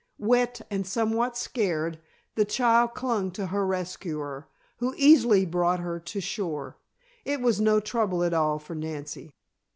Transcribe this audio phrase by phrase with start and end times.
[0.17, 1.99] Wet and somewhat scared,
[2.33, 6.75] the child clung to her rescuer, who easily brought her to shore.
[7.23, 9.29] It was no trouble at all for Nancy.